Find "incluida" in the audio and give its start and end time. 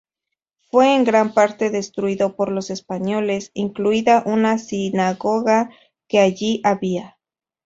3.53-4.23